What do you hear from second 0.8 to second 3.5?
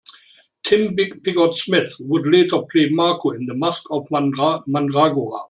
Pigott-Smith would later play Marco in